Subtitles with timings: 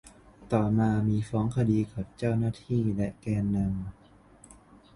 [0.53, 4.81] ต่อมามีฟ้องคดีกับทั้งเจ้าหน้าที่และแกนนำ